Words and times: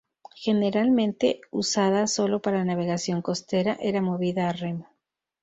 Generalmente 0.35 1.41
usada 1.51 2.07
solo 2.07 2.41
para 2.41 2.65
navegación 2.65 3.21
costera, 3.21 3.77
era 3.79 4.01
movida 4.01 4.49
a 4.49 4.51
remo. 4.51 4.87